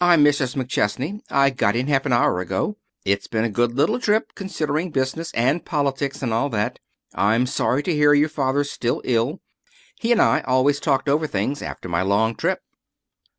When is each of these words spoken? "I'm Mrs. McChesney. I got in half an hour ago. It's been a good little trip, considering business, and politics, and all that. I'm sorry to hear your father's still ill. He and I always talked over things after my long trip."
"I'm 0.00 0.24
Mrs. 0.24 0.56
McChesney. 0.56 1.20
I 1.28 1.50
got 1.50 1.76
in 1.76 1.86
half 1.86 2.06
an 2.06 2.12
hour 2.14 2.40
ago. 2.40 2.78
It's 3.04 3.26
been 3.26 3.44
a 3.44 3.50
good 3.50 3.74
little 3.74 4.00
trip, 4.00 4.32
considering 4.34 4.90
business, 4.90 5.30
and 5.34 5.66
politics, 5.66 6.22
and 6.22 6.32
all 6.32 6.48
that. 6.48 6.78
I'm 7.14 7.44
sorry 7.44 7.82
to 7.82 7.92
hear 7.94 8.14
your 8.14 8.30
father's 8.30 8.70
still 8.70 9.02
ill. 9.04 9.42
He 10.00 10.12
and 10.12 10.22
I 10.22 10.40
always 10.40 10.80
talked 10.80 11.10
over 11.10 11.26
things 11.26 11.60
after 11.60 11.90
my 11.90 12.00
long 12.00 12.34
trip." 12.36 12.62